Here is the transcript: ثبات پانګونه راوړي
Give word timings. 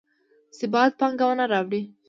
ثبات 0.57 0.91
پانګونه 0.99 1.45
راوړي 1.51 1.81